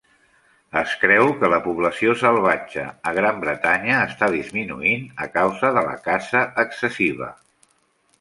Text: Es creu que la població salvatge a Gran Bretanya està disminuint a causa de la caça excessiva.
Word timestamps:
Es 0.79 0.93
creu 1.01 1.27
que 1.41 1.49
la 1.53 1.57
població 1.65 2.15
salvatge 2.21 2.85
a 3.11 3.13
Gran 3.17 3.43
Bretanya 3.43 3.99
està 4.13 4.29
disminuint 4.37 5.05
a 5.27 5.29
causa 5.37 5.71
de 5.77 5.85
la 5.89 5.93
caça 6.09 6.43
excessiva. 6.65 7.29